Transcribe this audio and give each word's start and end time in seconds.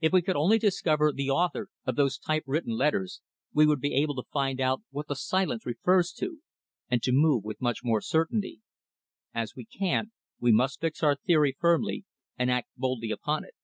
If 0.00 0.12
we 0.12 0.22
could 0.22 0.36
only 0.36 0.58
discover 0.60 1.10
the 1.10 1.28
author 1.30 1.70
of 1.84 1.96
those 1.96 2.18
type 2.18 2.44
written 2.46 2.76
letters 2.76 3.20
we 3.52 3.66
would 3.66 3.80
be 3.80 3.94
able 3.96 4.14
to 4.14 4.28
find 4.32 4.60
out 4.60 4.82
what 4.92 5.08
the 5.08 5.16
Silence 5.16 5.66
refers 5.66 6.12
to, 6.18 6.40
and 6.88 7.02
to 7.02 7.10
move 7.10 7.42
with 7.42 7.60
much 7.60 7.80
more 7.82 8.00
certainty. 8.00 8.60
As 9.34 9.56
we 9.56 9.64
can't, 9.64 10.10
we 10.38 10.52
must 10.52 10.80
fix 10.80 11.02
our 11.02 11.16
theory 11.16 11.56
firmly 11.58 12.04
and 12.38 12.48
act 12.48 12.68
boldly 12.76 13.10
upon 13.10 13.42
it." 13.44 13.54